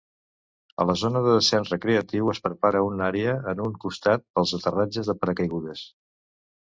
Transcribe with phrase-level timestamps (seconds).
[0.83, 5.11] A les zones de descens recreatiu, es prepara una àrea en un costat pels aterratges
[5.11, 5.85] de paracaigudes.